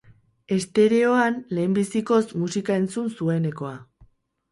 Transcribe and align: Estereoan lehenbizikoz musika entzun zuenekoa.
Estereoan 0.53 1.35
lehenbizikoz 1.57 2.21
musika 2.45 2.79
entzun 2.81 3.13
zuenekoa. 3.19 3.75